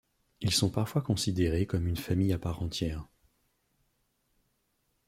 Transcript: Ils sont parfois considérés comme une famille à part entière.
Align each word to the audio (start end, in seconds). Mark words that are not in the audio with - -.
Ils 0.39 0.49
sont 0.51 0.71
parfois 0.71 1.03
considérés 1.03 1.67
comme 1.67 1.85
une 1.87 1.95
famille 1.95 2.33
à 2.33 2.39
part 2.39 2.63
entière. 2.63 3.07